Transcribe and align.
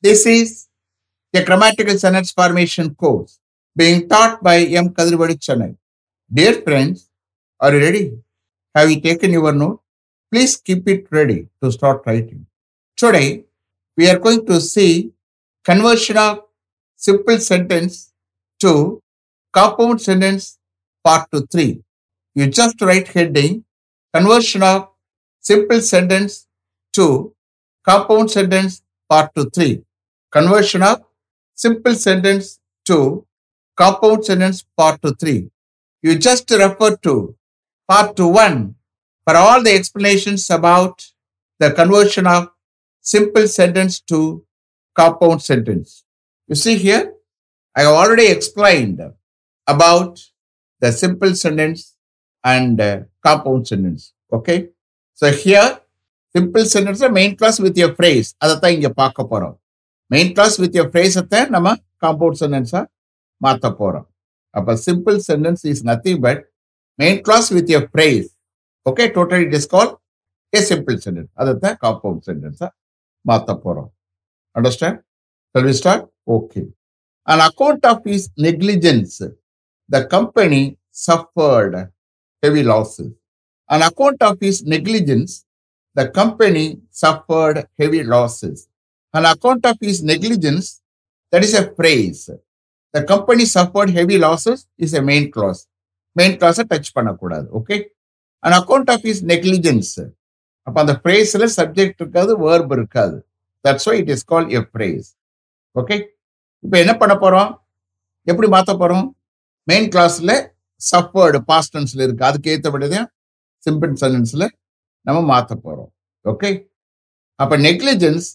This 0.00 0.26
is 0.26 0.68
the 1.32 1.44
grammatical 1.44 1.98
sentence 1.98 2.30
formation 2.30 2.94
course 2.94 3.40
being 3.74 4.08
taught 4.08 4.40
by 4.40 4.58
M. 4.58 4.90
Kadirvadi 4.90 5.36
Chennai. 5.36 5.76
Dear 6.32 6.62
friends, 6.62 7.10
are 7.58 7.74
you 7.74 7.80
ready? 7.80 8.12
Have 8.76 8.92
you 8.92 9.00
taken 9.00 9.32
your 9.32 9.52
note? 9.52 9.80
Please 10.30 10.56
keep 10.56 10.86
it 10.88 11.08
ready 11.10 11.48
to 11.60 11.72
start 11.72 12.02
writing. 12.06 12.46
Today, 12.96 13.46
we 13.96 14.08
are 14.08 14.20
going 14.20 14.46
to 14.46 14.60
see 14.60 15.10
conversion 15.64 16.16
of 16.16 16.44
simple 16.94 17.38
sentence 17.38 18.12
to 18.60 19.02
compound 19.52 20.00
sentence 20.00 20.58
part 21.02 21.28
2 21.32 21.48
3. 21.50 21.82
You 22.36 22.46
just 22.46 22.80
write 22.80 23.08
heading 23.08 23.64
conversion 24.14 24.62
of 24.62 24.90
simple 25.40 25.80
sentence 25.80 26.46
to 26.92 27.34
compound 27.84 28.30
sentence 28.30 28.82
part 29.10 29.34
2 29.34 29.50
3. 29.50 29.84
Conversion 30.31 30.83
of 30.83 31.03
simple 31.55 31.95
sentence 31.95 32.59
to 32.85 33.25
compound 33.75 34.25
sentence 34.25 34.65
part 34.77 35.01
2 35.01 35.15
3. 35.15 35.49
You 36.01 36.17
just 36.17 36.49
refer 36.51 36.95
to 36.97 37.35
part 37.87 38.15
2 38.15 38.27
1 38.27 38.75
for 39.25 39.35
all 39.35 39.61
the 39.63 39.73
explanations 39.73 40.49
about 40.49 41.05
the 41.59 41.71
conversion 41.71 42.27
of 42.27 42.49
simple 43.01 43.47
sentence 43.47 43.99
to 44.01 44.45
compound 44.95 45.41
sentence. 45.41 46.03
You 46.47 46.55
see 46.55 46.75
here, 46.77 47.13
I 47.75 47.81
have 47.83 47.93
already 47.93 48.27
explained 48.27 49.01
about 49.67 50.19
the 50.79 50.91
simple 50.91 51.33
sentence 51.35 51.95
and 52.43 52.79
uh, 52.79 52.99
compound 53.25 53.67
sentence. 53.67 54.13
Okay. 54.31 54.69
So 55.13 55.31
here, 55.31 55.79
simple 56.35 56.65
sentence 56.65 57.01
main 57.09 57.35
class 57.37 57.59
with 57.59 57.77
your 57.81 57.91
phrase. 57.99 58.27
அதைத்தான் 58.43 58.75
இங்க 58.77 58.89
பார்க்க 59.01 59.29
போறோம் 59.31 59.55
main 60.10 60.32
clause 60.32 60.56
with 60.62 60.76
your 60.76 60.90
ஃப்ரேஸத்தை 60.92 61.40
நம்ம 61.54 61.74
compound 62.04 62.38
சென்டென்ஸா 62.42 62.82
மாற்ற 63.40 63.68
போறோம். 63.80 64.06
அப்ப 64.54 64.74
simple 64.86 65.18
sentence 65.28 65.64
is 65.72 65.82
nothing 65.86 66.20
but 66.26 66.42
main 66.98 67.20
clause 67.20 67.48
with 67.56 67.70
a 67.78 67.80
phrase 67.92 68.28
okay 68.90 69.04
total 69.16 69.42
it 69.46 69.56
is 69.58 69.66
call 69.66 69.90
a 70.56 70.60
simple 70.70 70.98
sentence 71.04 71.30
அதைத்தான் 71.34 71.78
காம்பவுண்ட் 71.82 72.22
சென்டென்ஸா 72.28 72.68
மாற்ற 73.24 73.60
போறோம். 73.64 73.90
Understand 74.54 74.98
Shall 75.54 75.68
start 75.78 76.04
okay 76.34 76.62
and 77.28 77.42
account 77.48 77.84
of 77.90 78.06
is 78.14 78.26
his 78.42 79.18
the 79.90 80.06
company 80.06 80.62
company 81.06 81.82
heavy 82.42 82.62
heavy 82.64 83.04
and 83.70 83.84
On 84.06 84.16
of 84.28 84.42
is 84.48 84.60
his 84.64 85.32
the 85.96 86.04
company 86.18 86.64
company 87.02 87.64
heavy 87.80 88.00
heavy. 88.02 88.52
On 89.14 89.24
account 89.24 89.64
of 89.64 89.76
his 89.80 90.02
negligence, 90.02 90.66
that 91.32 91.42
is 91.42 91.54
a 91.54 91.70
phrase. 91.70 92.30
The 92.94 93.04
company 93.04 93.44
suffered 93.46 93.90
heavy 93.90 94.18
losses 94.18 94.66
is 94.78 94.94
a 94.94 95.02
main 95.02 95.26
clause. 95.30 95.62
Main 96.16 96.36
கிளாஸை 96.38 96.62
touch 96.70 96.88
பண்ணக்கூடாது 96.94 97.46
okay 97.58 97.76
and 98.42 98.54
account 98.56 98.88
of 98.94 99.04
is 99.10 99.20
negligence 99.30 99.90
அப்போ 100.66 100.78
அந்த 100.82 100.94
ஃப்ரேஸில் 101.02 101.44
subject 101.56 102.00
இருக்காது 102.02 102.32
verb 102.40 102.72
இருக்காது 102.76 103.16
that's 103.64 103.86
why 103.88 103.94
it 104.00 104.10
is 104.14 104.24
call 104.32 104.46
a 104.58 104.60
phrase 104.70 105.08
okay 105.76 105.96
இப்போ 106.64 106.76
என்ன 106.84 106.94
பண்ண 107.02 107.14
போகிறோம் 107.24 107.50
எப்படி 108.26 108.48
மாற்ற 108.54 108.72
போகிறோம் 108.74 109.06
மெயின் 109.68 109.88
கிளாஸில் 109.94 110.34
சஃபர்டு 110.80 111.40
பாஸ்டன்ஸில் 111.52 112.04
இருக்கு 112.06 112.26
அதுக்கு 112.30 112.50
ஏற்றபடிதான் 112.54 113.08
சிம்பிள் 113.62 113.94
சென்டென்ஸில் 114.02 114.46
நம்ம 115.06 115.20
மாற்ற 115.32 115.52
போகிறோம் 115.66 115.90
ஓகே 116.24 116.50
அப்போ 117.38 117.58
நெக்லிஜென்ஸ் 117.68 118.28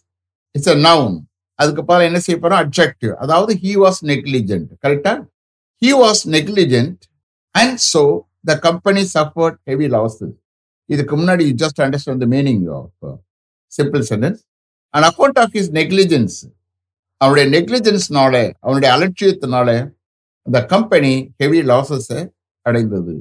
இட்ஸ் 0.55 0.69
அ 0.69 0.75
நவுன் 0.75 1.15
அதுக்கு 1.59 1.81
என்ன 2.09 2.19
செய்ய 2.19 2.37
போறோம்? 2.41 2.61
அப்ஜெக்டிவ் 2.63 3.13
அதாவது 3.13 3.53
ஹி 3.53 3.73
வாஸ் 3.83 3.99
நெக்லிஜென்ட் 4.11 4.69
கரெக்டா 4.85 5.13
he 5.81 5.91
was 6.03 6.23
negligent 6.37 7.01
and 7.55 7.77
so 7.93 8.03
the 8.47 8.59
company 8.59 9.03
suffered 9.13 9.57
heavy 9.65 9.87
losses 9.87 10.33
இதுக்கு 10.89 11.15
முன்னாடி 11.17 11.45
just 11.61 11.81
understand 11.85 12.23
the 12.23 12.27
meaning 12.35 12.63
of 12.77 13.15
simple 13.71 14.03
sentence 14.11 14.41
and 14.93 15.05
account 15.09 15.39
of 15.43 15.53
his 15.57 15.71
negligence 15.81 16.37
அவனுடைய 17.21 17.45
நெக்லிஜென்ஸ்னால 17.55 18.35
அவனுடைய 18.59 18.89
அலட்சியத்தினால 18.95 19.69
த 20.47 20.65
கம்பெனி 20.65 21.13
ஹெவி 21.41 21.61
லாஸஸ் 21.61 22.09
அடைந்தது. 22.65 23.15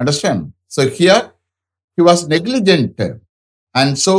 Understand 0.00 0.44
so 0.76 0.82
here 0.98 1.24
he 1.98 2.02
was 2.08 2.24
negligent 2.34 3.02
and 3.74 3.94
so 4.06 4.14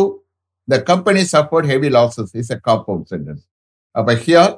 the 0.68 0.78
company 0.90 1.22
suffered 1.34 1.68
heavy 1.74 1.90
losses 1.98 2.32
is 2.42 2.52
a 2.56 2.60
compound 2.70 3.06
sentence 3.14 3.44
அப்போ 3.96 4.16
here 4.26 4.54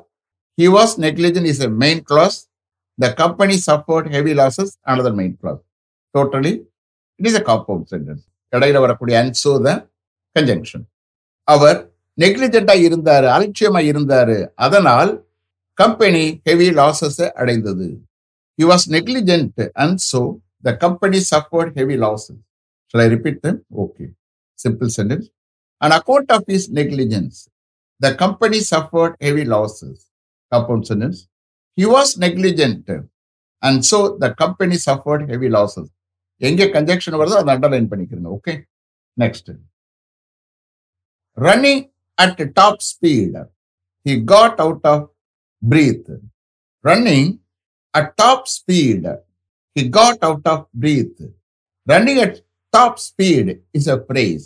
he 0.57 0.67
was 0.77 0.93
negligent 1.07 1.49
is 1.53 1.63
a 1.67 1.71
main 1.83 2.01
clause 2.11 2.37
the 2.99 3.09
company 3.21 3.57
suffered 3.69 4.09
heavy 4.15 4.33
losses 4.41 4.73
another 4.91 5.17
main 5.21 5.35
clause 5.41 5.61
totally 6.15 6.53
it 7.19 7.29
is 7.29 7.39
a 7.41 7.43
compound 7.51 7.87
sentence 7.93 8.23
இடையில 8.53 8.79
வரக்கூடிய 8.85 9.15
and 9.21 9.37
so 9.43 9.53
the 9.67 9.71
conjunction 10.35 10.85
அவர் 11.47 11.77
நெக்லிஜென்டா 12.17 12.75
இருந்தாரு 12.87 13.27
அலட்சியமா 13.35 13.81
இருந்தாரு. 13.91 14.37
அதனால் 14.65 15.11
company 15.77 16.23
heavy 16.47 16.67
losses 16.79 17.21
அடைந்தது. 17.41 17.87
He 18.59 18.65
was 18.71 18.85
negligent 18.95 19.61
and 19.83 19.99
so 20.11 20.21
the 20.67 20.71
company 20.83 21.19
suffered 21.31 21.71
heavy 21.79 21.95
losses 22.05 22.39
I 22.93 23.07
repeat 23.15 23.39
them 23.45 23.59
okay 23.83 24.05
simple 24.59 24.89
sentence 24.97 25.27
On 25.81 25.91
account 25.99 26.31
of 26.37 26.49
his 26.55 26.67
negligence, 26.79 27.35
the 28.01 28.11
company 28.21 28.59
suffered 28.71 29.13
heavy 29.25 29.45
losses. 29.55 29.97
Compound 30.51 30.87
sentence 30.91 31.19
He 31.77 31.85
was 31.95 32.09
negligent. 32.17 32.87
And 33.63 33.77
so 33.89 33.97
the 34.23 34.29
company 34.41 34.77
suffered 34.87 35.21
heavy 35.31 35.49
losses. 35.57 35.87
எங்க 36.41 36.65
conjunction 36.75 37.17
வருதோ 37.21 37.37
அதை 37.41 37.51
underline 37.55 37.87
பண்ணிக்கிறேன் 37.91 38.27
okay 38.35 38.53
next 39.17 39.49
running 41.37 41.81
at 42.17 42.43
top 42.59 42.83
speed. 42.91 43.33
He 44.05 44.13
got 44.33 44.59
out 44.65 44.87
of 44.93 45.07
breath 45.61 46.11
running 46.85 47.31
at 47.93 48.11
top 48.21 48.47
speed. 48.57 49.05
He 49.75 49.83
got 49.97 50.23
out 50.29 50.47
of 50.53 50.65
breath 50.81 51.21
running 51.87 52.21
at 52.25 52.39
top 52.73 52.99
speed 53.07 53.47
is 53.77 53.87
a 53.95 53.99
phrase 54.09 54.45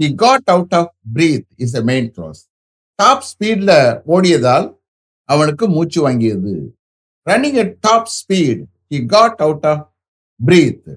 he 0.00 0.14
got 0.14 0.48
out 0.54 0.74
of 0.74 0.90
breath 1.14 1.46
is 1.64 1.74
a 1.74 1.82
main 1.90 2.08
clause 2.16 2.40
top 2.94 3.24
ஸ்பீட்ல 3.30 3.72
ஓடியதால் 4.14 4.66
அவனுக்கு 5.28 5.68
மூச்சு 5.68 5.98
வாங்கியது. 6.08 6.52
Running 7.30 7.58
at 7.62 7.74
top 7.86 8.08
speed 8.16 8.62
he 8.90 9.06
got 9.06 9.40
out 9.46 9.66
of 9.66 9.84
breath 10.46 10.88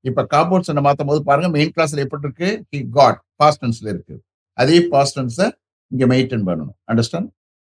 இப்ப 0.00 0.26
compound 0.30 0.66
சண்டை 0.68 0.82
மாத்தும் 0.84 1.10
போது 1.10 1.22
பாருங்க 1.22 1.48
மெயின் 1.48 1.72
கிளாஸ்ல 1.76 2.02
எப்படி 2.06 2.26
இருக்கு? 2.26 2.48
ஹி 2.72 2.80
காட் 2.90 3.20
பாஸ்டன்ஸ்ல 3.42 3.86
இருக்கு. 3.94 4.16
அதே 4.58 4.78
பாஸ்டன்ஸை 4.78 5.46
இங்க 5.90 6.06
மெயின்டைன் 6.06 6.44
பண்ணணும். 6.48 6.74
அண்டர்ஸ்டாண்ட் 6.90 7.30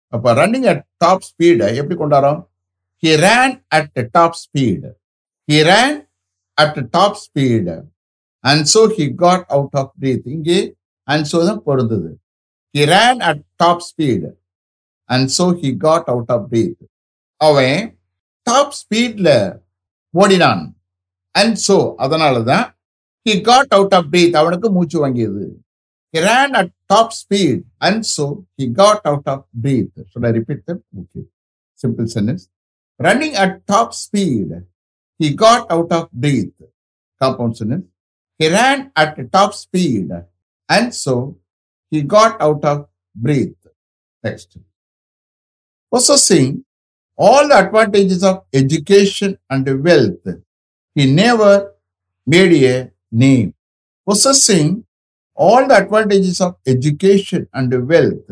அப்ப 0.07 0.33
ரன்னிங் 0.33 0.67
அட் 0.71 0.83
டாப் 0.97 1.25
ஸ்பீடை 1.29 1.67
எப்படி 1.79 1.95
கொண்டாடுறோம்? 2.01 2.41
He 3.03 3.11
ran 3.25 3.53
at 3.67 4.07
top 4.11 4.37
speed 4.41 4.89
he 5.51 5.59
ran 5.71 5.97
at 6.57 6.89
top 6.89 7.17
speed 7.23 7.75
and 8.43 8.65
so 8.73 8.81
he 8.95 9.05
got 9.15 9.45
out 9.55 9.77
of 9.81 9.91
breath 9.99 10.27
இங்கே 10.35 10.59
அண்ட் 11.07 11.27
சோ 11.31 11.39
தான் 11.45 11.63
பொருந்தது 11.63 12.11
he 12.75 12.83
ran 12.91 13.21
at 13.29 13.41
top 13.55 13.83
speed 13.89 14.29
and 15.09 15.29
so 15.37 15.47
he 15.61 15.71
got 15.77 16.09
out 16.13 16.31
of 16.35 16.45
breath 16.51 16.81
அவன் 17.41 17.75
top 18.47 18.75
ஸ்பீட்ல 18.81 19.29
ஓடினான் 20.13 20.63
and 21.35 21.57
so 21.67 21.77
அதனால 21.97 22.43
தான் 22.43 22.65
he 23.25 23.33
got 23.41 23.73
out 23.77 23.93
of 23.93 24.07
breath 24.13 24.39
அவனுக்கு 24.41 24.69
மூச்சு 24.69 24.97
வாங்கியது 25.03 25.43
he 26.13 26.21
ran 26.23 26.55
at 26.61 26.71
top 26.89 27.13
speed 27.19 27.61
and 27.87 28.05
so 28.15 28.25
he 28.59 28.67
got 28.81 29.05
out 29.11 29.29
of 29.33 29.45
breath 29.63 29.93
should 30.11 30.27
repeat 30.39 30.63
okay 31.01 31.21
simple 31.79 32.07
sentence 32.15 32.43
running 32.99 33.37
at 33.43 33.55
top 33.65 33.95
speed 34.01 34.53
he 35.19 35.29
got 35.43 35.67
out 35.75 35.93
of 35.99 36.09
breath 36.21 36.53
compound 37.21 37.57
sentence 37.61 37.87
He 38.41 38.47
ran 38.47 38.91
at 38.95 39.31
top 39.31 39.53
speed 39.53 40.09
and 40.67 40.95
so 40.95 41.37
he 41.91 42.01
got 42.01 42.41
out 42.41 42.65
of 42.65 42.87
breath. 43.13 43.67
Next. 44.23 44.57
Possessing 45.93 46.65
all 47.15 47.47
the 47.47 47.59
advantages 47.59 48.23
of 48.23 48.45
education 48.51 49.37
and 49.47 49.83
wealth, 49.83 50.25
he 50.95 51.05
never 51.05 51.73
made 52.25 52.63
a 52.63 52.91
name. 53.11 53.53
Possessing 54.09 54.85
all 55.35 55.67
the 55.67 55.77
advantages 55.77 56.41
of 56.41 56.55
education 56.65 57.47
and 57.53 57.87
wealth, 57.87 58.31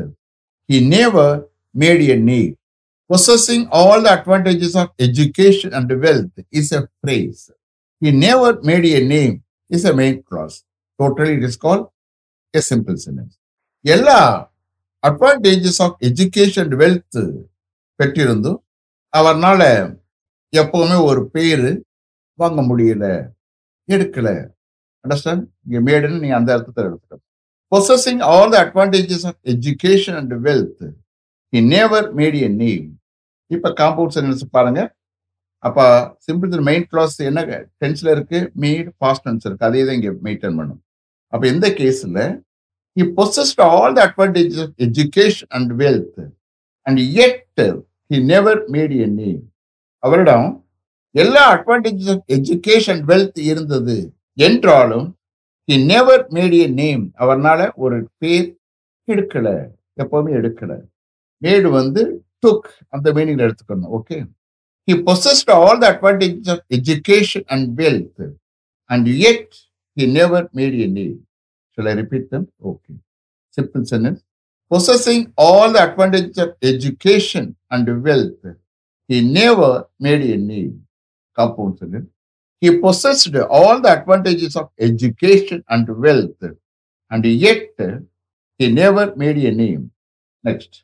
he 0.67 0.79
never 0.83 1.47
made 1.71 2.09
a 2.09 2.15
name. 2.17 2.57
Possessing 3.07 3.67
all 3.71 4.01
the 4.01 4.19
advantages 4.19 4.75
of 4.75 4.89
education 4.97 5.71
and 5.71 6.01
wealth 6.01 6.31
is 6.51 6.71
a 6.71 6.89
phrase. 7.03 7.51
He 7.99 8.09
never 8.09 8.59
made 8.63 8.85
a 8.85 9.05
name 9.05 9.43
is 9.71 9.85
a 9.85 9.93
main 9.93 10.15
clause. 10.23 10.55
Totally, 10.99 11.33
it 11.37 11.43
is 11.43 11.57
called 11.63 11.85
a 12.53 12.61
simple 12.71 12.97
sentence. 13.05 13.33
எல்லா 13.85 14.19
advantages 15.03 15.79
of 15.85 15.97
education 16.07 16.71
wealth 16.81 17.19
பெற்றிருந்தும் 17.99 18.59
அவர்னால 19.13 19.61
எப்பவுமே 20.53 20.97
ஒரு 21.09 21.21
பேர் 21.35 21.67
வாங்க 22.39 22.61
முடியல 22.69 23.05
எடுக்கல. 23.89 24.29
Understand 25.05 25.43
இங்கே 25.65 25.81
மேடுன்னு 25.89 26.19
நீ 26.25 26.29
அந்த 26.39 26.49
அர்த்தத்தில் 26.55 26.87
எடுத்துக்கணும் 26.89 27.25
possessing 27.71 28.21
all 28.31 28.51
the 28.53 28.57
advantages 28.65 29.25
of 29.29 29.39
education 29.53 30.17
and 30.21 30.35
wealth 30.47 30.83
he 31.53 31.61
never 31.75 32.07
made 32.19 32.37
a 32.47 32.51
name. 32.63 32.87
இப்போ 33.55 33.69
காம்பவுண்ட் 33.81 34.15
சென்டென்ஸ் 34.15 34.43
பாருங்கள் 34.57 34.89
அப்போ 35.63 35.85
சிம்பிள் 36.27 36.61
மெயின் 36.69 36.85
கிளாஸ் 36.91 37.15
என்ன 37.29 37.41
டென்ஸில் 37.83 38.11
இருக்கு? 38.15 38.39
மீட் 38.63 38.89
பாஸ்ட் 39.03 39.25
டென்ஸ் 39.27 39.45
இருக்கு. 39.47 39.65
அதே 39.69 39.81
தான் 39.85 39.97
இங்கே 39.99 40.11
மெயின்டைன் 40.27 40.57
பண்ணும். 40.59 40.81
அப்போ 41.33 41.45
எந்த 41.47 41.67
கேஸில் 41.79 42.19
he 42.97 43.03
possessed 43.17 43.61
all 43.71 43.93
the 43.97 44.01
advantage 44.07 44.57
education 44.87 45.51
and 45.57 45.71
wealth 45.81 46.21
and 46.87 46.99
yet 47.25 47.61
yet 47.61 48.23
never 48.31 48.61
made 48.73 48.93
made 48.95 49.11
name 49.19 49.41
அவரிடம் 50.03 50.47
எல்லா 51.15 51.43
அட்வான்டேஜஸ் 51.55 52.11
ஆஃப் 52.13 52.23
எஜுகேஷன் 52.37 53.01
வெல்த் 53.11 53.39
இருந்தது 53.51 53.97
என்றாலும் 54.37 55.07
he 55.67 55.75
never 55.85 56.23
made 56.37 56.55
a 56.61 56.67
name 56.81 57.03
அவர்னால 57.23 57.59
ஒரு 57.85 57.97
பேர் 58.17 58.47
எடுக்கலை. 59.07 59.55
எப்பவுமே 60.01 60.31
எடுக்கலை. 60.39 60.77
மேடு 61.41 61.69
வந்து 61.69 62.01
டுக் 62.43 62.67
அந்த 62.89 63.07
மீனிங்ல 63.13 63.45
எடுத்துக்கணும். 63.47 63.91
Okay 63.97 64.17
he 64.89 64.95
possessed 65.03 65.47
all 65.49 65.77
the 65.79 65.87
advantages 65.95 66.47
of 66.47 66.61
education 66.71 67.43
and 67.47 67.77
wealth 67.77 68.19
and 68.89 69.07
yet 69.07 69.55
he 69.95 70.07
never 70.07 70.49
made 70.51 70.73
a 70.73 70.87
name. 70.87 71.27
Shall 71.73 71.87
i 71.87 71.91
repeat 71.91 72.31
them? 72.31 72.47
Okay. 72.69 72.95
Simple 73.51 73.85
sentence. 73.85 74.23
Possessing 74.67 75.31
all 75.37 75.71
the 75.71 75.83
advantages 75.87 76.39
of 76.39 76.55
education 76.63 77.55
and 77.69 78.03
wealth 78.03 78.43
he 79.07 79.21
never 79.21 79.87
made 79.99 80.23
a 80.23 80.37
name. 80.37 80.87
Compound 81.35 81.77
sentence. 81.77 82.09
He 82.59 82.79
possessed 82.79 83.35
all 83.35 83.79
the 83.79 83.91
advantages 83.99 84.55
of 84.55 84.71
education 84.79 85.63
and 85.69 85.87
wealth 86.05 86.43
and 87.11 87.25
yet 87.25 87.77
he 88.57 88.71
never 88.71 89.15
made 89.15 89.37
a 89.37 89.51
name. 89.51 89.91
Next. 90.43 90.81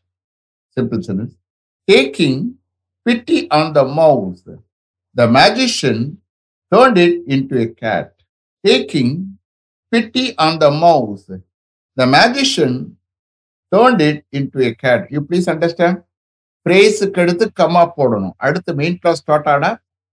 Simple 0.75 1.01
sentence. 1.01 1.33
Taking 1.89 2.59
pity 3.05 3.39
on 3.57 3.65
the 3.75 3.83
mouse, 3.99 4.43
the 5.17 5.27
magician 5.37 5.97
turned 6.71 6.97
it 6.97 7.15
into 7.27 7.55
a 7.61 7.67
cat. 7.81 8.07
Taking 8.67 9.09
pity 9.91 10.25
on 10.45 10.59
the 10.59 10.71
mouse, 10.71 11.27
the 11.99 12.07
magician 12.17 12.97
turned 13.71 14.01
it 14.01 14.25
into 14.31 14.57
a 14.69 14.73
cat. 14.73 15.01
You 15.11 15.21
please 15.29 15.47
understand? 15.55 15.97
பிரேஸுக்கு 16.69 17.21
எடுத்து 17.23 17.45
comma 17.59 17.81
போடணும். 17.97 18.35
அடுத்து 18.37 18.73
main 18.75 18.97
clause 18.97 19.19
start 19.21 19.47
ஆனா 19.47 19.69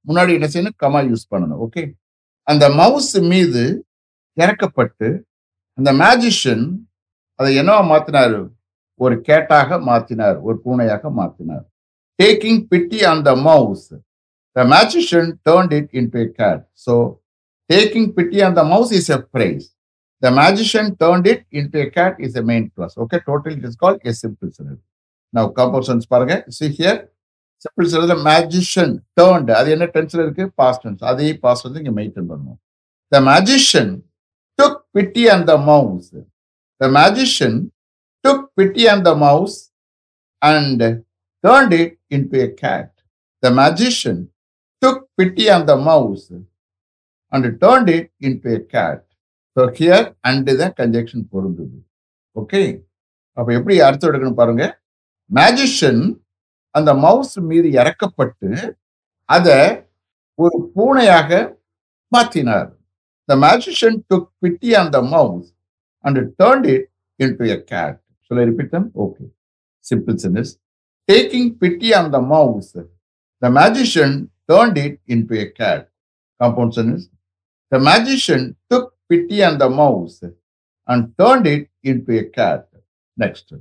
முன்னாடி 0.09 0.33
என்ன 0.39 0.47
செய்யணும்? 0.55 0.79
Comma 0.83 1.01
use 1.11 1.25
பண்ணணும். 1.31 1.61
Okay 1.65 1.83
அந்த 2.43 2.65
மவுஸ் 2.69 3.21
மீது 3.33 3.87
இறக்கப்பட்டு 4.41 5.09
அந்த 5.79 5.91
மேஜிஷியன் 5.93 6.65
அதை 7.35 7.59
என்னவா 7.59 7.83
மாத்தினாரு? 7.93 8.41
ஒரு 8.95 9.21
கேட்டாக 9.21 9.77
மாத்தினார். 9.77 10.41
ஒரு 10.41 10.61
பூனையாக 10.65 11.13
மாத்தினார். 11.21 11.65
Taking 12.21 12.69
pity 12.69 13.05
on 13.05 13.23
the 13.25 13.35
mouse, 13.35 13.93
the 14.55 14.65
magician 14.65 15.39
turned 15.47 15.73
it 15.73 15.89
into 15.93 16.21
a 16.21 16.29
cat. 16.29 16.67
So, 16.75 17.21
taking 17.69 18.13
pity 18.13 18.43
on 18.43 18.55
the 18.55 18.65
mouse 18.65 18.93
is 18.93 19.09
a 19.11 19.23
phrase. 19.33 19.75
The 20.21 20.31
magician 20.31 20.97
turned 20.97 21.27
it 21.27 21.45
into 21.51 21.81
a 21.81 21.91
cat 21.91 22.17
is 22.21 22.37
a 22.37 22.43
main 22.43 22.71
clause. 22.71 22.97
Okay, 22.97 23.21
totally 23.27 23.57
it 23.57 23.65
is 23.65 23.77
called 23.77 24.01
a 24.05 24.13
simple 24.13 24.51
sentence. 24.53 24.83
Now, 25.33 25.45
compositions 25.59 26.07
பாருங்க 26.13 26.35
see 26.59 26.69
here. 26.79 26.99
Simple 27.65 27.89
sentence, 27.91 28.11
the 28.15 28.21
magician 28.33 28.91
turned. 29.19 29.51
அது 29.59 29.71
என்ன 29.71 29.87
டென்ஸ்ல 29.97 30.21
இருக்கு 30.27 30.45
past 30.61 30.81
tense. 30.85 31.03
அதே 31.13 31.33
past 31.45 31.63
tense 31.65 31.79
இங்க 31.83 31.93
maintain 31.99 32.29
பண்ணணும். 32.33 32.59
The 33.13 33.21
magician 33.33 33.89
took 34.59 34.75
pity 34.97 35.25
on 35.35 35.43
the 35.51 35.57
mouse. 35.71 36.09
The 36.81 36.89
magician 37.01 37.55
took 38.25 38.41
pity 38.59 38.85
on 38.93 39.01
the 39.09 39.15
mouse 39.27 39.57
and 40.51 40.81
turned 41.45 41.73
it 41.75 41.99
into 42.09 42.37
a 42.41 42.51
cat. 42.55 42.91
The 43.43 43.51
magician 43.53 44.29
took 44.83 45.09
pity 45.17 45.51
on 45.51 45.67
the 45.67 45.77
mouse 45.79 46.31
and 47.33 47.61
turned 47.61 47.89
it 47.91 48.11
into 48.21 48.49
a 48.55 48.61
cat. 48.67 49.01
So 49.57 49.63
here 49.79 50.07
and 50.29 50.53
தான் 50.61 50.75
conjunction 50.79 51.25
பொருந்தது 51.33 51.79
okay 52.37 52.61
அப்போ 53.39 53.51
எப்படி 53.59 53.75
அர்த்தம் 53.87 54.11
எடுக்கணும் 54.11 54.39
பாருங்க 54.39 54.65
magician 55.31 56.01
அந்த 56.75 56.91
mouse 57.03 57.35
மீது 57.51 57.69
இறக்கப்பட்டு 57.81 58.51
அதை 59.29 59.59
ஒரு 60.39 60.57
பூனையாக 60.75 61.31
மாற்றினார் 62.13 62.71
த 63.29 63.37
மேஜிஷியன் 63.45 63.99
டுக் 64.11 64.31
பிட்டி 64.43 64.71
அந்த 64.83 64.99
mouse 65.13 65.51
and 66.05 66.21
turned 66.41 66.69
it 66.75 66.89
into 67.41 67.47
a 67.57 67.59
cat 67.73 67.99
சொல்ல 68.31 68.47
repeat 68.51 68.75
okay 69.05 69.25
simple 69.85 70.19
sentence 70.25 70.55
Taking 71.13 71.57
pity 71.57 71.93
on 71.93 72.11
the 72.11 72.23
mouse, 72.23 72.73
the 72.73 73.51
magician 73.51 74.31
turned 74.49 74.79
it 74.79 74.99
into 75.07 75.39
a 75.39 75.51
cat. 75.51 75.91
Compound 76.41 76.73
sentence. 76.73 77.07
The 77.71 77.79
magician 77.79 78.57
took 78.71 78.95
pity 79.11 79.45
on 79.45 79.59
the 79.59 79.69
mouse 79.69 80.23
and 80.87 81.13
turned 81.19 81.47
it 81.47 81.69
into 81.83 82.19
a 82.19 82.25
cat. 82.25 82.67
Next. 83.15 83.53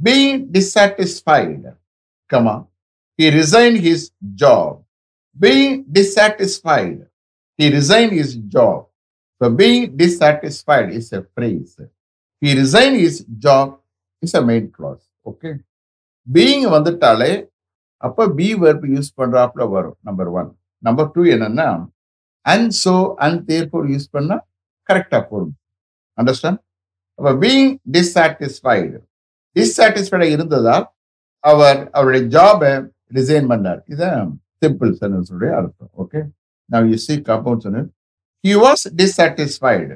Being 0.00 0.52
dissatisfied, 0.52 1.64
comma, 2.28 2.68
he 3.16 3.30
resigned 3.30 3.78
his 3.78 4.12
job. 4.36 4.84
Being 5.36 5.84
dissatisfied, 5.90 7.08
he 7.56 7.72
resigned 7.72 8.12
his 8.12 8.36
job. 8.36 8.86
So 9.42 9.50
being 9.50 9.96
dissatisfied 9.96 10.92
is 10.92 11.12
a 11.12 11.26
phrase. 11.34 11.76
He 12.40 12.54
resigned 12.54 13.00
his 13.00 13.24
job 13.36 13.80
is 14.22 14.32
a 14.34 14.40
main 14.40 14.70
clause. 14.70 15.04
Okay. 15.26 15.58
Being 16.34 16.66
வந்துட்டாலே 16.76 17.32
அப்போ 17.96 18.28
be 18.38 18.48
verb 18.54 18.86
use 18.94 19.10
பண்ணுறாப்புல 19.20 19.70
வரும் 19.70 19.96
number 20.00 20.30
one 20.40 20.50
number 20.82 21.10
two 21.14 21.22
என்னன்னா 21.34 21.68
and 22.46 22.72
so 22.84 22.94
and 23.26 23.40
therefore 23.50 23.86
use 23.92 24.08
பண்ணால் 24.16 24.42
கரெக்டாக 24.88 25.22
போடும் 25.30 25.54
understand 26.18 26.60
அப்போ 27.18 27.32
being 27.44 27.72
dissatisfied 27.96 28.98
டிஸ்சாட்டிஸ்ஃபைடாக 29.56 30.34
இருந்ததால் 30.36 30.86
அவர் 31.44 31.80
அவருடைய 31.96 32.22
ஜாபை 32.36 32.72
ரிசைன் 33.16 33.46
பண்ணார். 33.50 33.80
இதான் 33.92 34.24
சிம்பிள் 34.62 34.90
சென்டென்ஸுடைய 35.00 35.50
அர்த்தம் 35.58 35.90
ஓகே 36.02 36.20
நான் 36.70 36.88
you 36.90 36.96
see 37.06 37.14
compound 37.30 37.62
sentence 37.66 37.90
he 38.44 38.52
was 38.64 38.84
dissatisfied 39.00 39.94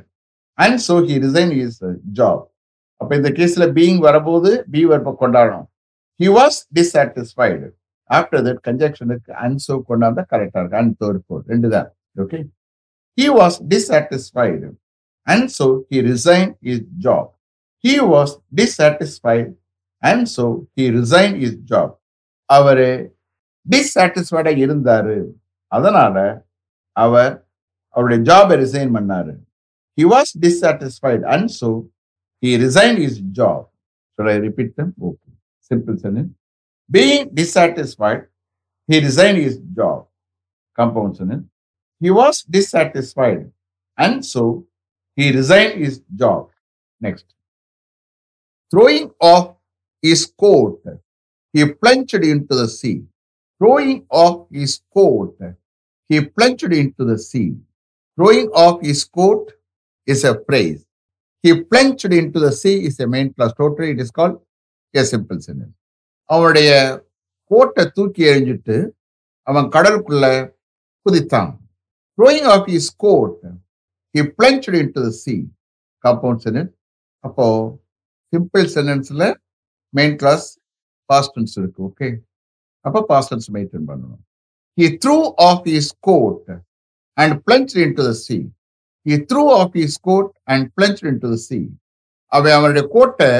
and 0.58 0.78
so 0.88 0.96
he 1.08 1.16
resign 1.26 1.52
his 1.64 1.78
job 2.20 2.42
அப்போ 3.00 3.12
இந்த 3.20 3.30
கேஸில் 3.38 3.66
பீயிங் 3.78 4.00
வரும்போது 4.08 4.50
பி 4.72 4.80
வெர்ப்பை 4.90 5.12
கொண்டாடணும். 5.22 5.68
He 6.20 6.28
was 6.28 6.66
dissatisfied 6.72 7.62
after 8.10 8.38
that 8.42 8.58
conjunction 8.62 9.08
and 9.44 9.56
so 9.66 9.74
கொண்டாந்தா 9.88 10.22
கரெக்டா 10.32 10.60
இருக்கு 10.62 10.78
and 10.82 10.92
so 11.00 11.08
report 11.18 11.44
ரெண்டு 11.54 11.68
தான் 11.74 11.88
okay 12.24 12.40
he 13.18 13.26
was 13.40 13.54
dissatisfied 13.72 14.62
and 15.26 15.44
so 15.58 15.66
he 15.90 15.98
resigned 16.12 16.54
his 16.68 16.80
job 17.06 17.24
he 17.84 17.94
was 18.14 18.30
dissatisfied 18.60 19.48
and 20.02 20.22
so 20.36 20.44
he 20.76 20.84
resigned 21.00 21.36
his 21.44 21.54
job 21.72 21.90
அவரு 22.50 22.88
டிஸ்சாட்டிஸ்ஃபைடா 23.66 24.52
இருந்தாரு 24.64 25.16
அதனால 25.76 26.16
அவர் 26.96 27.32
அவருடைய 27.96 28.20
ஜாபை 28.28 28.56
ரிசைன் 28.64 28.92
பண்ணாரு 28.98 29.34
he 29.98 30.04
was 30.14 30.28
dissatisfied 30.44 31.22
and 31.34 31.46
so 31.58 31.68
he 32.42 32.50
resigned 32.64 32.98
his 33.06 33.16
job 33.38 33.60
should 34.12 34.28
i 34.34 34.38
repeat 34.46 34.70
them 34.78 34.90
okay 35.08 35.31
simple 35.62 35.96
sentence. 35.96 36.34
Being 36.90 37.30
dissatisfied, 37.32 38.26
he 38.86 39.00
resigned 39.00 39.38
his 39.38 39.58
job. 39.74 40.06
Compound 40.76 41.16
sentence. 41.16 41.46
He 42.00 42.10
was 42.10 42.42
dissatisfied, 42.42 43.50
and 43.96 44.24
so 44.24 44.66
he 45.16 45.32
resigned 45.32 45.80
his 45.80 46.02
job. 46.14 46.50
Next. 47.00 47.26
Throwing 48.70 49.10
off 49.20 49.56
his 50.00 50.26
coat, 50.26 50.82
he 51.52 51.64
plunged 51.66 52.14
into 52.14 52.54
the 52.54 52.68
sea. 52.68 53.04
Throwing 53.58 54.06
off 54.10 54.48
his 54.50 54.80
coat, 54.92 55.36
he 56.08 56.20
plunged 56.20 56.72
into 56.72 57.04
the 57.04 57.18
sea. 57.18 57.54
Throwing 58.16 58.48
off 58.48 58.82
his 58.82 59.04
coat 59.04 59.52
is 60.06 60.24
a 60.24 60.42
phrase. 60.44 60.84
He 61.42 61.62
plunged 61.62 62.12
into 62.12 62.40
the 62.40 62.52
sea 62.52 62.86
is 62.86 62.98
a 63.00 63.06
main 63.06 63.32
clause. 63.32 63.52
Totally, 63.56 63.90
it 63.90 64.00
is 64.00 64.10
called 64.10 64.40
a 64.94 65.02
simple 65.04 65.38
அவனுடைய 66.24 66.70
கோட்டை 67.50 67.84
தூக்கி 67.94 68.22
எறிஞ்சிட்டு 68.24 68.76
அவன் 69.46 69.64
கடலுக்குள்ள 69.64 70.26
குதித்தான். 71.06 71.50
Throwing 72.18 72.48
off 72.54 72.68
his 72.68 72.96
coat 72.96 73.38
he 74.14 74.22
plunged 74.38 74.74
into 74.90 75.02
the 75.02 75.10
sea 75.10 75.34
compound 76.04 76.42
sentence 76.44 76.72
அப்போ 77.24 77.46
simple 78.32 78.66
சென்டென்ஸில் 78.74 79.26
main 79.88 80.16
clause 80.16 80.58
பாஸ்டன்ஸ் 81.12 81.54
இருக்கு 81.56 81.80
okay 81.88 82.08
அப்போ 82.80 83.00
பாஸ்டன்ஸ் 83.08 83.48
maintain 83.52 83.86
பண்ணணும். 83.88 84.22
He 84.78 84.86
threw 85.04 85.32
off 85.36 85.66
his 85.66 85.96
coat 86.00 86.50
and 87.18 87.34
plunged 87.46 87.76
into 87.92 88.12
sea 88.12 88.38
he 89.08 89.16
threw 89.30 89.42
off 89.60 89.76
his 89.76 90.00
coat 90.00 90.30
and 90.44 90.72
plunged 90.80 91.06
into 91.18 91.34
sea 91.34 91.60
அவன் 92.32 92.52
அவனுடைய 92.52 92.88
கோட்டை 92.92 93.30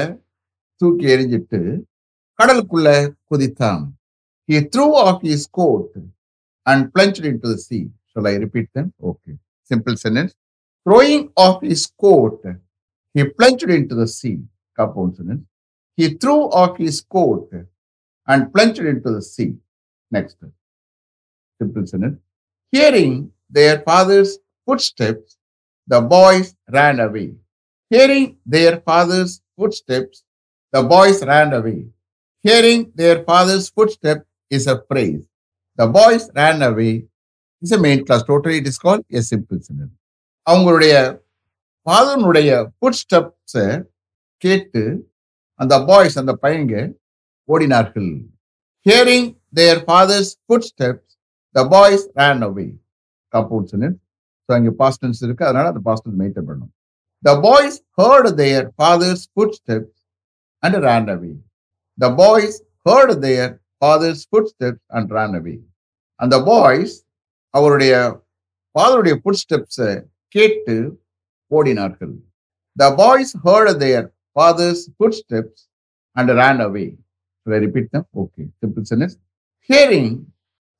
தூக்கி 0.81 1.05
எறிஞ்சிட்டு 1.13 1.61
கடலுக்குள்ள 2.39 2.89
குதித்தான் 3.29 3.85
he 4.49 4.57
threw 4.73 4.91
off 5.05 5.17
his 5.29 5.41
coat 5.57 5.93
and 6.69 6.81
plunged 6.93 7.25
into 7.29 7.47
the 7.53 7.59
sea 7.65 7.85
shall 8.09 8.27
i 8.31 8.35
repeat 8.43 8.67
them 8.77 8.87
okay 9.09 9.35
simple 9.71 9.95
sentence 10.03 10.31
throwing 10.85 11.23
off 11.45 11.57
his 11.69 11.81
coat 12.03 12.43
he 13.15 13.23
plunged 13.37 13.71
into 13.77 13.95
the 14.01 14.07
sea 14.17 14.37
compound 14.77 15.15
sentence 15.17 15.45
he 15.99 16.07
threw 16.21 16.39
off 16.61 16.75
his 16.85 16.97
coat 17.15 17.49
and 18.31 18.51
plunged 18.53 18.85
into 18.93 19.09
the 19.15 19.23
sea 19.33 19.51
next 20.17 20.37
simple 21.61 21.85
sentence 21.91 22.19
hearing 22.75 23.13
their 23.57 23.75
father's 23.89 24.31
footsteps 24.67 25.29
the 25.93 26.01
boys 26.15 26.47
ran 26.77 26.99
away 27.07 27.27
hearing 27.95 28.25
their 28.55 28.75
father's 28.89 29.33
footsteps 29.57 30.17
the 30.74 30.82
boys 30.94 31.18
ran 31.30 31.52
away. 31.52 31.80
Hearing 32.44 32.80
their 33.00 33.16
father's 33.28 33.66
footsteps 33.68 34.26
is 34.50 34.66
a 34.66 34.76
praise. 34.90 35.24
The 35.78 35.86
boys 35.98 36.24
ran 36.34 36.60
away. 36.62 36.92
Is 37.62 37.72
a 37.72 37.78
main 37.78 38.04
class. 38.04 38.22
Totally 38.24 38.56
it 38.58 38.66
is 38.66 38.78
called 38.84 39.04
a 39.18 39.22
simple 39.32 39.60
sentence 39.66 39.96
அவங்களுடைய 40.46 40.94
ஃபாதர்னுடைய 41.86 42.50
food 42.76 42.96
ஸ்டெப்ஸை 43.00 43.66
கேட்டு 44.44 44.82
அந்த 45.62 45.74
boys 45.88 46.16
அந்த 46.22 46.32
பையங்க 46.44 46.74
ஓடினார்கள். 47.48 48.10
Hearing 48.86 49.28
their 49.58 49.80
father's 49.86 50.32
footsteps 50.70 51.12
the 51.56 51.64
boys 51.74 52.04
ran 52.20 52.42
away 52.48 52.66
cupboard 53.34 53.70
so 53.72 54.50
அங்கே 54.58 54.72
past tense 54.82 55.20
இருக்கு. 55.26 55.44
அதனால 55.48 55.66
அந்த 55.72 55.82
பாஸ்டன்ஸ் 55.88 56.18
மெயின்டைன் 56.22 56.46
பண்ணணும். 56.48 56.72
The 57.28 57.38
boys 57.46 57.78
heard 58.00 58.30
their 58.42 58.66
father's 58.78 59.24
footsteps 59.60 60.01
and 60.62 60.74
ran 60.82 61.08
away. 61.08 61.34
The 61.98 62.10
boys 62.12 62.54
heard 62.86 63.20
their 63.20 63.48
father's 63.82 64.24
footsteps 64.26 64.82
and 64.90 65.10
ran 65.10 65.34
away. 65.34 65.58
அந்த 66.20 66.36
boys 66.46 66.92
அவருடைய 67.54 67.92
ஃபாதருடைய 68.74 69.14
ஃபுட் 69.20 69.38
ஸ்டெப்ஸை 69.40 69.88
கேட்டு 70.34 70.74
ஓடினார்கள் 71.50 72.12
the 72.76 72.86
boys 73.00 73.32
heard 73.46 73.78
their 73.82 74.04
father's 74.36 74.82
footsteps 74.94 75.62
and 76.16 76.30
ran 76.40 76.60
away 76.66 76.84
repeat 77.46 77.90
them 77.96 78.06
okay 78.22 78.44
simple 78.62 78.84
sentence 78.90 79.16
hearing 79.70 80.12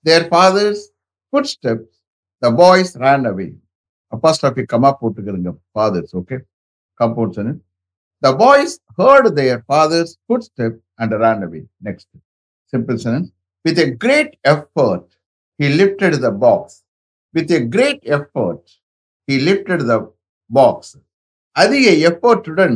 their 0.04 0.26
father's 0.30 0.84
footsteps 1.32 1.92
the 2.42 2.52
boys 2.62 2.94
ran 3.04 3.26
away 3.32 3.48
அப்பா 4.12 4.32
ஸ்டாஃபி 4.38 4.64
comma 4.72 4.92
போட்டுக்கிறங்க 5.02 5.52
father's 5.74 6.14
okay 6.20 6.38
compound 7.00 7.36
sentence 7.38 7.62
The 8.23 8.33
boys 8.35 8.79
heard 8.97 9.35
their 9.35 9.57
father's 9.63 10.17
footsteps 10.27 10.79
and 10.99 11.11
ran 11.13 11.43
away. 11.43 11.63
Next. 11.79 12.07
Simple 12.73 12.97
sentence. 12.97 13.29
With 13.65 13.79
a 13.79 13.91
great 13.95 14.31
effort, 14.45 15.05
he 15.59 15.69
lifted 15.71 16.15
the 16.25 16.31
box. 16.31 16.83
With 17.33 17.51
a 17.51 17.61
great 17.65 18.01
effort, 18.07 18.63
he 19.27 19.39
lifted 19.41 19.81
the 19.91 19.99
box. 20.49 20.77
அதிக 21.55 21.85
எஃபோர்ட்டுடன் 22.09 22.75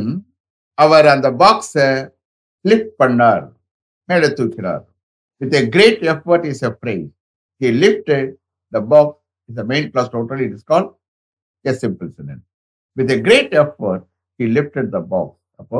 அவர் 0.78 1.06
அந்த 1.12 1.28
பாக்ஸை 1.42 1.88
lift 2.64 2.94
பண்ணார் 3.00 3.44
மேலே 4.08 4.28
தூக்கிறார் 4.38 4.82
with 5.40 5.54
a 5.58 5.62
great 5.74 6.02
effort 6.12 6.46
is 6.52 6.62
a 6.68 6.72
phrase 6.82 7.10
he 7.60 7.70
lifted 7.84 8.30
the 8.72 8.80
box 8.92 9.18
is 9.48 9.60
a 9.62 9.66
main 9.72 9.86
clause 9.92 10.10
total 10.16 10.42
it 10.46 10.54
is 10.56 10.66
call 10.72 10.88
a 11.64 11.74
simple 11.82 12.10
sentence 12.16 12.44
with 12.96 13.12
a 13.16 13.18
great 13.28 13.54
effort 13.64 14.04
he 14.40 14.48
lifted 14.58 14.90
the 14.96 15.00
box 15.14 15.35
அப்போ 15.61 15.79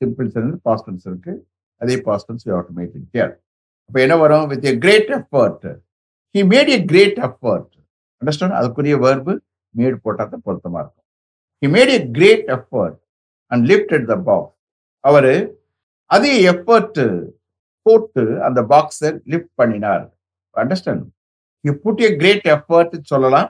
simple 0.00 0.28
sentence 0.36 0.56
past 0.66 0.86
tense 0.88 1.06
இருக்கு. 1.10 1.32
அதே 1.82 1.96
past tense 2.08 2.44
automatic 2.58 3.08
கேர் 3.16 3.32
அப்போ 3.88 3.98
என்ன 4.04 4.14
வரும்? 4.22 4.46
With 4.52 4.66
a 4.70 4.74
great 4.84 5.10
effort 5.18 5.66
he 6.34 6.42
made 6.52 6.70
a 6.76 6.78
great 6.92 7.18
effort 7.28 7.72
understand 8.20 8.56
அதுக்குரிய 8.58 8.96
verb 9.04 9.32
made 9.78 9.96
போட்டால் 10.04 10.30
தான் 10.32 10.44
பொருத்தமாக 10.46 10.82
இருக்கும். 10.84 11.06
He 11.62 11.68
made 11.74 11.92
a 11.98 12.00
great 12.18 12.46
effort 12.56 12.98
and 13.52 13.64
lifted 13.70 14.06
the 14.12 14.16
box 14.28 14.54
அவர் 15.04 15.32
அதே 16.10 16.32
எஃபர்ட் 16.52 17.00
போட்டு 17.86 18.24
அந்த 18.46 18.60
பாக்ஸை 18.72 19.10
லிஃப்ட் 19.32 19.52
பண்ணினார். 19.60 20.06
Understand 20.62 21.04
he 21.64 21.72
put 21.84 22.02
a 22.08 22.10
great 22.22 22.46
effort 22.56 22.94
சொல்லலாம். 23.12 23.48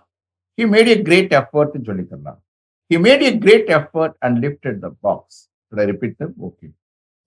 ஹி 0.58 0.64
மேட் 0.74 0.90
எ 0.94 0.98
கிரேட் 1.08 1.32
எஃபர்ட்னு 1.40 1.88
சொல்லிக்கலாம் 1.90 2.40
He 2.88 2.96
made 2.96 3.22
a 3.22 3.36
great 3.36 3.68
effort 3.68 4.16
and 4.22 4.40
lifted 4.40 4.80
the 4.80 4.90
box. 4.90 5.48
Should 5.68 5.80
I 5.80 5.84
repeat 5.84 6.18
them? 6.18 6.34
Okay. 6.42 6.70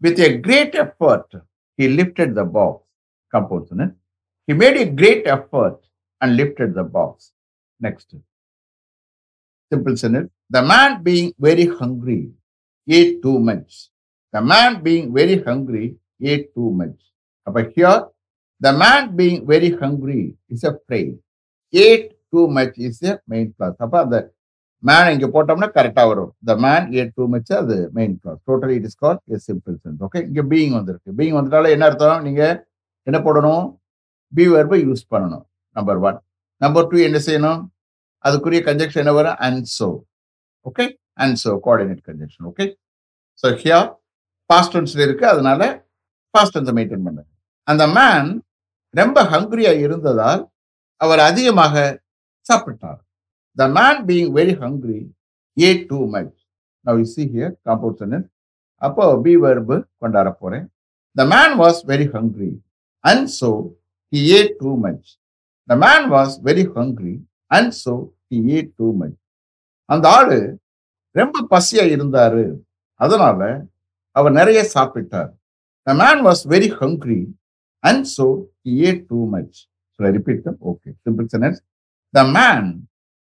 With 0.02 0.20
a 0.20 0.38
great 0.38 0.76
effort, 0.76 1.26
he 1.78 1.88
lifted 1.90 2.36
the 2.36 2.46
box. 2.46 2.86
Composonant. 3.34 3.96
He 4.48 4.54
made 4.54 4.78
a 4.78 4.86
great 4.90 5.28
effort 5.28 5.80
and 6.22 6.36
lifted 6.36 6.74
the 6.74 6.84
box. 6.84 7.32
Next. 7.80 8.16
Simple 9.72 9.98
sentence. 9.98 10.32
The 10.50 10.62
man 10.62 11.04
being 11.04 11.34
very 11.38 11.68
hungry 11.68 12.32
ate 12.88 13.22
too 13.22 13.40
much. 13.40 13.90
The 14.32 14.42
man 14.42 14.82
being 14.82 15.14
very 15.14 15.44
hungry 15.44 15.98
ate 16.22 16.54
too 16.56 16.72
much. 16.72 16.96
But 17.46 17.74
here, 17.76 18.06
the 18.60 18.74
man 18.74 19.16
being 19.16 19.46
very 19.46 19.72
hungry 19.72 20.36
is 20.50 20.64
a 20.64 20.80
phrase. 20.88 21.18
Ate 21.72 22.14
too 22.32 22.48
much 22.48 22.78
is 22.78 23.00
the 23.00 23.22
main 23.28 23.54
clause. 23.54 23.76
Man 24.88 25.10
இங்க 25.14 25.28
போட்டோம்னா 25.36 25.68
கரெக்டா 25.78 26.04
வரும். 26.10 26.32
The 26.50 26.52
man 26.66 26.86
ate 26.98 27.04
too 27.16 27.24
much 27.34 27.52
அது 27.62 27.76
main 27.98 28.14
clause 28.22 28.40
totally 28.50 28.76
it 28.80 28.88
is 28.90 29.00
call 29.04 29.20
a 29.36 29.40
simple 29.48 29.76
sense 29.84 30.02
okay 30.08 30.20
இங்க 30.30 30.42
being 30.52 30.76
வந்திருக்கு. 30.78 31.10
Being 31.20 31.38
வந்துட்டாலும் 31.38 31.74
என்ன 31.76 31.86
அர்த்தம்? 31.90 32.20
நீங்க 32.28 32.42
என்ன 33.08 33.18
போடணும்? 33.26 33.66
பி 34.34 34.46
வெர்பை 34.56 34.80
யூஸ் 34.88 35.04
பண்ணணும். 35.14 35.46
நம்பர் 35.78 36.00
ஒன் 36.10 36.20
நம்பர் 36.62 36.88
டூ 36.92 36.98
என்ன 37.08 37.20
செய்யணும்? 37.28 37.60
அதுக்குரிய 38.26 38.62
கன்ஜெக்ஷன் 38.70 39.04
என்ன 39.04 39.14
வரும்? 39.20 39.38
And 39.48 39.68
so 39.78 39.90
okay 40.70 40.86
and 41.24 41.38
so 41.44 41.52
coordinate 41.66 42.04
conjunction 42.10 42.48
okay 42.52 42.66
so 43.42 43.50
here 43.64 43.80
past 44.50 44.74
டென்ஸ்ல 44.76 45.02
இருக்கு. 45.08 45.26
அதனால 45.34 45.62
பாஸ்ட் 46.36 46.56
டென்ஸை 46.56 46.74
மெயின்டைன் 46.80 47.06
பண்ணுங்க. 47.08 47.30
அந்த 47.68 47.84
மேன் 47.98 48.30
ரொம்ப 48.94 49.20
ஹங்கிரியா 49.34 49.72
இருந்ததால் 49.86 50.42
அவர் 51.02 51.22
அதிகமாக 51.30 51.76
சாப்பிட்டார். 52.46 53.00
The 53.60 53.66
man 53.78 54.02
being 54.10 54.32
very 54.40 54.54
hungry 54.64 55.00
ate 55.58 55.70
too 55.90 56.00
much 56.16 56.36
now 56.86 57.00
you 57.02 57.08
see 57.16 57.24
here 57.34 57.54
compound 57.68 58.00
sentence 58.02 58.28
அப்போ 58.82 59.06
பி 59.24 59.34
வெர்பு 59.44 59.78
கொண்டாட 60.02 60.30
போறேன். 60.42 60.66
The 61.16 61.26
man 61.34 61.56
was 61.62 61.80
very 61.92 62.08
hungry 62.16 62.52
and 63.04 63.28
so 63.40 63.50
he 64.14 64.22
ate 64.36 64.40
too 64.60 64.72
much 64.86 65.10
the 65.70 65.76
man 65.86 66.08
was 66.16 66.36
very 66.48 66.66
hungry 66.76 67.16
and 67.58 67.74
so 67.84 67.96
he 68.32 68.40
ate 68.56 68.62
too 68.78 68.88
much 69.02 69.20
அந்த 69.90 70.06
ஆளு 70.18 70.40
ரொம்ப 71.16 71.46
பசியா 71.54 71.84
இருந்தாரு. 71.96 72.46
அதனால 73.04 73.42
அவர் 74.16 74.34
நிறைய 74.40 74.60
சாப்பிட்டார். 74.76 75.32
The 75.88 75.94
man 76.04 76.22
was 76.28 76.44
very 76.54 76.70
hungry 76.80 77.22
and 77.84 78.06
so 78.16 78.28
he 78.66 78.72
ate 78.86 78.90
too 79.10 79.20
much 79.34 79.58
repeat 80.00 80.48
okay 80.72 80.90
simple 81.06 81.28
them? 81.34 81.56
The 82.14 82.24
man 82.38 82.70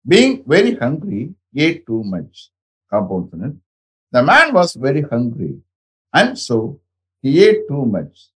being 0.08 0.44
very 0.46 0.76
hungry, 0.76 1.34
ate 1.56 1.86
too 1.86 2.04
much. 2.04 2.50
Compound 2.90 3.30
sentence. 3.32 3.62
The 4.12 4.22
man 4.24 4.54
was 4.54 4.74
very 4.76 5.02
hungry 5.02 5.58
and 6.14 6.38
so 6.38 6.80
he 7.22 7.44
ate 7.44 7.68
too 7.68 7.86
much. 7.86 8.30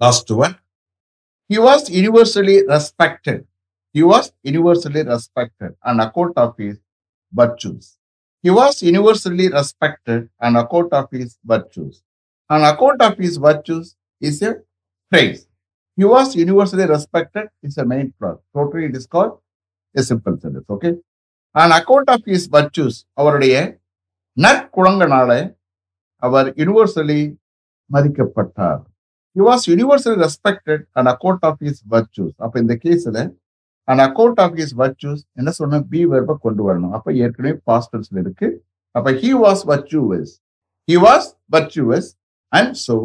Last 0.00 0.30
one. 0.30 0.56
He 1.48 1.58
was 1.58 1.88
universally 1.90 2.66
respected. 2.66 3.46
He 3.92 4.02
was 4.02 4.32
universally 4.42 5.02
respected 5.04 5.76
on 5.84 6.00
account 6.00 6.36
of 6.36 6.56
his 6.56 6.78
virtues. 7.32 7.98
He 8.42 8.50
was 8.50 8.82
universally 8.82 9.48
respected 9.48 10.28
on 10.40 10.56
account 10.56 10.92
of 10.92 11.08
his 11.10 11.38
virtues. 11.44 12.02
On 12.48 12.62
account 12.62 13.00
of 13.02 13.18
his 13.18 13.36
virtues 13.36 13.96
is 14.20 14.42
a 14.42 14.56
phrase. 15.10 15.46
He 15.96 16.04
was 16.04 16.34
universally 16.34 16.86
respected 16.86 17.48
is 17.62 17.76
a 17.78 17.84
main 17.84 18.12
clause. 18.18 18.38
Totally 18.54 18.86
it 18.86 18.96
is 18.96 19.06
called 19.06 19.38
simple 20.04 20.36
sentence 20.42 20.68
okay 20.68 20.90
on 21.54 21.74
account 21.78 22.10
of 22.10 22.26
his 22.32 22.48
virtues 22.52 22.98
அவருடைய 23.14 23.54
நற்குழங்கனால 24.36 25.30
அவர் 26.22 26.48
universally 26.56 27.20
மதிக்கப்பட்டார் 27.90 28.80
he 29.36 29.42
was 29.42 29.64
universally 29.70 30.16
respected 30.22 30.84
on 30.92 31.08
account 31.08 31.44
of 31.48 31.60
his 31.66 31.82
virtues 31.86 32.34
அப்போ 32.44 32.56
இந்த 32.58 32.74
கேஸ்ல 32.84 33.18
on 33.88 34.00
account 34.00 34.40
of 34.40 34.56
his 34.58 34.74
virtues 34.74 35.22
என்ன 35.36 35.50
சொன்ன 35.58 35.80
B 35.92 36.00
வெர்பை 36.12 36.36
கொண்டு 36.38 36.62
வரணும் 36.68 36.94
அப்போ 36.98 37.10
ஏற்கனவே 37.22 37.54
பாஸ்டர்ஸ்ல 37.70 38.18
இருக்கு 38.18 38.48
அப்போ 38.94 39.12
he 39.22 39.30
was 39.44 39.62
virtuous 39.72 40.32
he 40.88 40.96
was 41.04 41.28
virtuous 41.52 42.08
and 42.52 42.74
so 42.86 42.96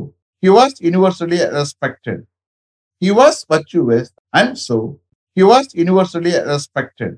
he 0.43 0.51
was 0.57 0.75
universally 0.87 1.39
respected 1.59 2.23
he 3.01 3.11
was 3.17 3.39
virtuous 3.49 4.09
and 4.33 4.55
so 4.67 4.77
He 5.37 5.43
was 5.43 5.73
universally 5.75 6.33
respected. 6.45 7.13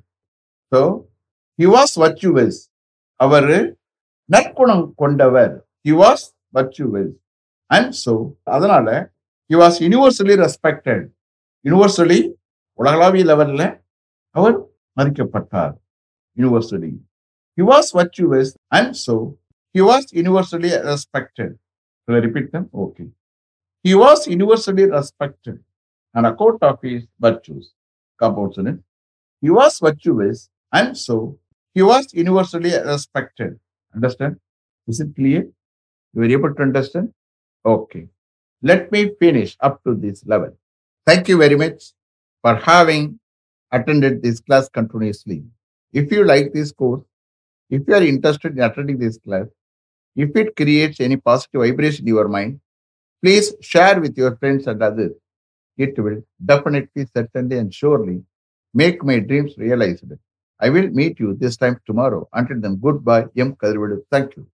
So, 0.71 0.79
he 1.59 1.67
was 1.67 1.91
virtuous. 1.97 2.55
அவர் 3.19 3.47
நற்குணம் 4.29 4.83
கொண்டவர் 5.01 5.53
he 5.85 5.93
was 5.99 6.23
virtual 6.53 7.09
and 7.71 7.89
so 8.01 8.13
அதனால 8.55 8.87
he 9.49 9.55
was 9.61 9.77
universally 9.85 10.35
respected 10.43 11.03
universally 11.65 12.19
உலகளாவிய 12.79 13.23
லெவலில் 13.31 13.65
அவர் 14.35 14.55
மதிக்கப்பட்டார் 14.97 15.73
universally 16.37 16.91
he 17.57 17.65
was 17.71 17.89
virtuous 17.99 18.53
and 18.77 18.93
so 19.05 19.15
he 19.75 19.83
was 19.89 20.07
universally 20.19 20.71
respected 20.91 21.55
repeat 22.07 22.49
them 22.55 22.69
okay 22.85 23.05
he 23.85 23.95
was 24.03 24.23
universally 24.33 24.85
respected 24.97 25.59
on 26.15 26.27
account 26.31 26.65
of 26.69 26.79
his 26.87 27.05
virtues 27.25 27.69
In 28.21 28.67
it. 28.67 28.79
He 29.41 29.49
was 29.49 29.79
virtuous 29.79 30.49
and 30.73 30.97
so 30.97 31.37
he 31.73 31.81
was 31.81 32.13
universally 32.13 32.71
respected. 32.85 33.59
Understand? 33.95 34.39
Is 34.87 34.99
it 34.99 35.15
clear? 35.15 35.47
You 36.13 36.21
were 36.21 36.25
able 36.25 36.53
to 36.53 36.61
understand? 36.61 37.13
Okay. 37.65 38.07
Let 38.61 38.91
me 38.91 39.11
finish 39.19 39.55
up 39.61 39.81
to 39.85 39.95
this 39.95 40.25
level. 40.25 40.57
Thank 41.05 41.29
you 41.29 41.37
very 41.37 41.55
much 41.55 41.93
for 42.41 42.55
having 42.55 43.19
attended 43.71 44.21
this 44.21 44.39
class 44.41 44.67
continuously. 44.69 45.43
If 45.93 46.11
you 46.11 46.25
like 46.25 46.51
this 46.53 46.71
course, 46.71 47.03
if 47.69 47.83
you 47.87 47.93
are 47.93 48.03
interested 48.03 48.53
in 48.53 48.63
attending 48.63 48.97
this 48.97 49.17
class, 49.17 49.45
if 50.15 50.35
it 50.35 50.55
creates 50.55 50.99
any 50.99 51.17
positive 51.17 51.61
vibration 51.61 52.07
in 52.07 52.15
your 52.15 52.27
mind, 52.27 52.59
please 53.23 53.53
share 53.61 54.01
with 54.01 54.17
your 54.17 54.35
friends 54.37 54.67
and 54.67 54.81
others. 54.83 55.13
It 55.79 55.97
will 55.97 56.21
definitely, 56.45 57.07
certainly, 57.17 57.57
and 57.57 57.73
surely 57.73 58.23
make 58.75 59.03
my 59.03 59.19
dreams 59.19 59.57
realized. 59.57 60.05
I 60.59 60.69
will 60.69 60.89
meet 60.89 61.19
you 61.19 61.33
this 61.35 61.57
time 61.57 61.79
tomorrow. 61.87 62.29
Until 62.33 62.61
then, 62.61 62.75
goodbye. 62.77 63.25
M. 63.35 63.55
Kadirvadu. 63.55 64.03
Thank 64.11 64.37
you. 64.37 64.47